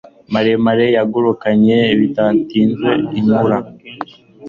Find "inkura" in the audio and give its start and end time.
3.17-3.57